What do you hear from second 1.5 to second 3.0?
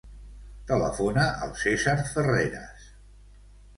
Cèsar Ferreres.